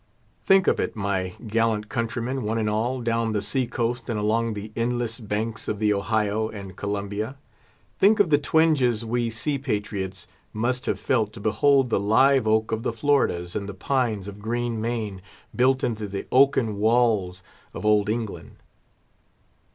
[0.43, 4.55] Think of it, my gallant countrymen, one and all, down the sea coast and along
[4.55, 10.87] the endless banks of the Ohio and Columbia—think of the twinges we sea patriots must
[10.87, 14.81] have felt to behold the live oak of the Floridas and the pines of green
[14.81, 15.21] Maine
[15.55, 18.55] built into the oaken walls of Old England!